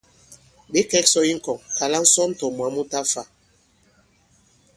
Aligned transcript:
Ɓě 0.71 0.81
kɛ̄k 0.89 1.05
sɔ̄ 1.11 1.23
i 1.31 1.33
ŋkɔŋ, 1.37 1.57
kàla 1.77 1.97
ŋsɔn 2.05 2.29
tɔ̀ 2.39 2.49
moi 2.57 2.69
mu 2.75 2.83
ta 2.91 2.99
fā. 3.11 3.23